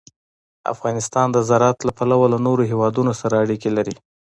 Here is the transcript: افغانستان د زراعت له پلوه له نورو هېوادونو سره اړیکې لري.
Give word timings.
افغانستان 0.73 1.27
د 1.31 1.37
زراعت 1.49 1.79
له 1.87 1.91
پلوه 1.97 2.25
له 2.33 2.37
نورو 2.45 2.63
هېوادونو 2.71 3.11
سره 3.21 3.35
اړیکې 3.43 3.69
لري. 3.77 3.95